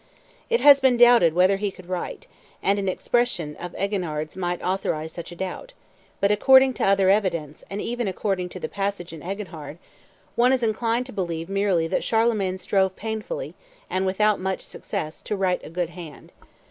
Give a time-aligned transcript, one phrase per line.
[0.49, 2.25] It has been doubted whether he could write,
[2.63, 5.73] and an expression of Eginhard's might authorize such a doubt;
[6.19, 9.77] but, according to other evidence and even according to the passage in Eginhard,
[10.35, 13.53] one is inclined to believe merely that Charlemagne strove painfully,
[13.91, 16.31] and without much success, to write a good hand.